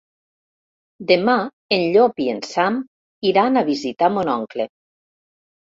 Demà 1.11 1.35
en 1.77 1.85
Llop 1.97 2.23
i 2.25 2.29
en 2.33 2.41
Sam 2.55 2.81
iran 3.35 3.61
a 3.61 3.65
visitar 3.73 4.15
mon 4.19 4.35
oncle. 4.41 4.69